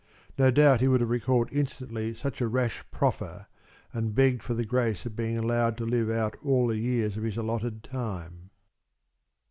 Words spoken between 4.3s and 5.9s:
for the grace of being allowed to